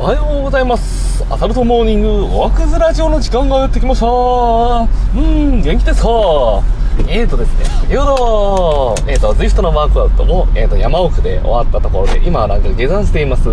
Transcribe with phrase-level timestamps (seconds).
[0.00, 1.22] おはようございます。
[1.28, 4.06] アサルトモーニングおわくずラジオの時間がやってきました。
[4.06, 6.62] うん、元気ですか？
[7.08, 13.48] えーとですね、先ほど、えーと、ズイフトのワークアウトも、えーと、山奥で終わったところで、今はなんか下山しています。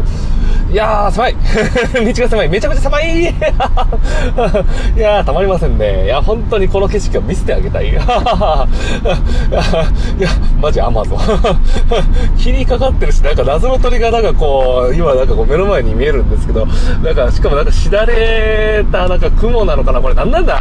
[0.69, 1.35] いやー、狭い
[2.13, 3.25] 道が狭いめちゃくちゃ狭い い
[4.99, 6.03] やー、たまりませんね。
[6.05, 7.87] いや、本当にこの景色を見せてあげたい。
[7.89, 8.03] いや、
[10.59, 11.19] マジアマゾン。
[12.37, 16.67] 霧かかってるし、なんか謎の鳥がなんかこう、今なんかこう目の前に見えるんですけど、
[17.01, 20.59] なんか、しかもなんかしだれたなんか雲なのかなこれ何なんだ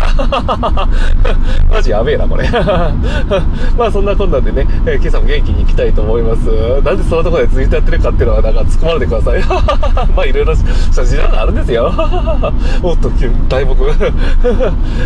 [1.68, 2.46] マジやべえな、これ。
[3.77, 6.47] まあそんなこんなんでね、えー今朝も元気に行きたいと思います。
[6.83, 9.43] なんでそんなところで続いてやってるかっていうのはなんか突っ込まれてください。
[10.16, 11.93] まあいろいろした事情があるんですよ。
[12.83, 13.11] おっと、
[13.49, 13.77] 大木。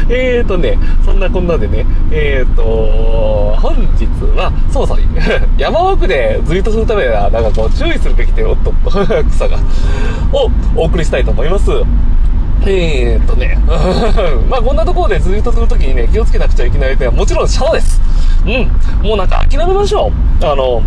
[0.08, 2.62] えーとね、そんなこんなでね、えーと、
[3.60, 4.98] 本日は、そうそう、
[5.58, 8.90] 山奥でずっとするためには、なんかこう注意するべき点、おっとっと、
[9.30, 9.56] 草が、
[10.32, 11.70] をお送りしたいと思います。
[12.66, 13.58] えーっとね、
[14.48, 18.00] まあこんなところでずっとするときにね、気をつけなくちゃいけない点はもちろんシャワーです。
[18.44, 19.06] うん。
[19.08, 20.44] もうなんか諦めましょう。
[20.44, 20.82] あの、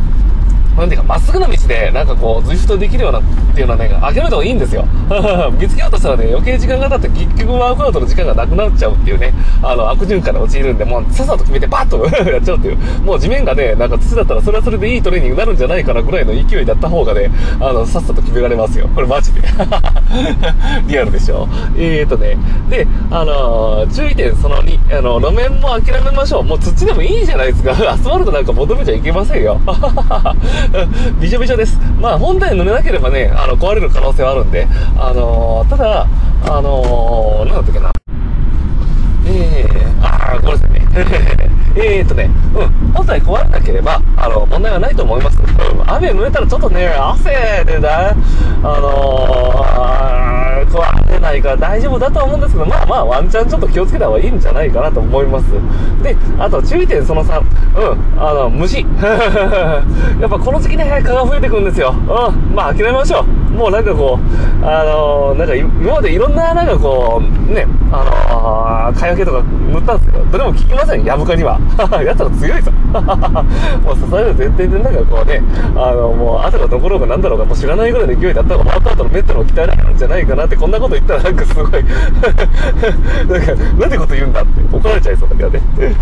[0.78, 4.86] なんていうか、まっすぐな道で、なんかこう、ズイフトできるようなっていうのはね、諦めた方がいいんですよ。
[5.60, 12.78] 見つけようとしたらね、余計時間が経って結局ワークアウトの時間がなくなっちゃうっていうね、あの、悪循環に陥るんで、もうさっさと決めてバッとやっちゃうっていう。
[13.06, 17.30] もう地面がね、なんか土だったらそれはそれでいいトレーニングになるんじゃないかなぐらいの勢いだった方がね、
[17.60, 18.88] あの、さっさと決められますよ。
[18.96, 19.42] これマジで。
[20.88, 21.48] リアルでしょ？
[21.78, 22.38] えーとね、
[22.70, 26.44] で、あのー注意点その2、あの、路面も諦めましょう。
[26.44, 27.72] もう土でもいいじゃないですか。
[27.92, 29.60] アスファルトなんか求めちゃいけませんよ。
[31.20, 31.80] びしょびしょです。
[32.00, 36.08] まあ、本体塗れなければね、あの、壊れる可能性はあるんで、あのーただ、
[36.46, 37.92] あのーなんだったっけな。
[39.26, 40.88] えー、あー、ごめんなさいね。
[41.76, 45.40] えーとね、うん、本体壊れなければ、あの、問題はないと思います。
[45.88, 48.14] 雨濡れたらちょっとね、汗でだ、あ
[48.64, 50.13] のー、
[51.34, 55.46] ないから大丈夫だとは思うんですけど、まあまあ、ワンチャンちょっと気をつけた方がいいんじゃないかなと思います。
[56.04, 58.86] で、あと注意点その3、うん、あの、虫。
[60.22, 61.94] やっぱこの時期ね、蚊が増えてくるんですよ。
[61.94, 63.54] うん、まあ諦めましょう。
[63.54, 71.60] もうなんかこう、あのー、なんか今までいろんななんかこう、ね、あのー、蚊よけとか塗ったんですけど、どれも効きません、ヤブカには。
[72.06, 72.72] やったら強いぞ。
[73.84, 75.42] もう支える前提でなんかこうね、
[75.76, 85.62] あの、もう、後が残ろうがなんだろうが、もう知らないぐらいの勢いだったら、終わった後のメンタルも鍛えられるんじゃないかなって、こんなこと言ったらなんかすごい、 なんか、なんてこと言うんだって怒られちゃいそうだけどね。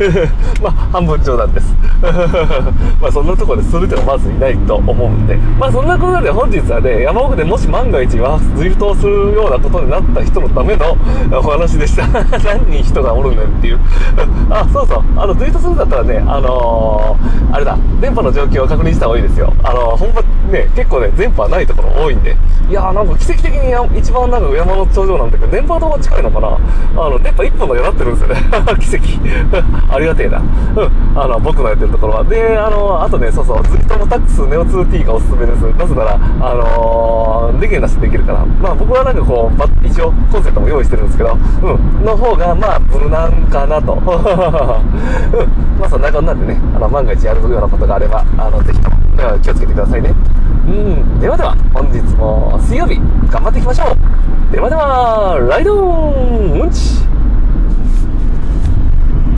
[0.61, 1.75] まあ、半分冗談です。
[3.01, 5.35] まあ、そんなとこでするってのはまずいないと思うんで。
[5.59, 10.95] まあ、そんなことで本日はね、山奥でもし万が一は、ズイフトをするようなことになった人のための
[11.39, 12.07] お話でした。
[12.07, 13.79] 何人人がおるねんっていう。
[14.49, 15.03] あ、そうそう。
[15.17, 19.51] あの、ツイートするんだったらね、あのー、あれだ、電波の状況を確認した方がいいですよ。
[19.63, 22.35] あのー、ほんまね、結構ね、電波ないところ多いんで。
[22.69, 28.41] いやーなんか奇跡的に一番なんか山の頂上なんだけど、電波塔が近いのかなあの、電波1本だけなってるんですよね。
[28.97, 29.19] 跡。
[29.89, 30.39] ありがてえな。
[30.39, 31.19] うん。
[31.19, 32.23] あの、僕のやってるところは。
[32.23, 35.61] で、あの、あとね、そうそう、ズイフトのタックスネオ 2T がおすすめです。
[35.77, 38.45] なぜなら、あのー、電源なしできるから。
[38.61, 42.05] まあ僕はなんかこう、ば一応コンセントも用意してるんですけど、うん。
[42.05, 43.93] の方が、まあ、無難かなと。
[43.99, 44.09] うん。
[45.79, 48.97] まあそんなこんなんでね、あの、万が一やるようなことがあれば、あの、ぜひとも、
[49.41, 50.13] 気をつけてくださいね。
[50.67, 51.19] うん。
[51.19, 54.51] ではでは、本日も水曜日、頑張っていきましょう。
[54.51, 57.10] ではでは、ライドーンうんち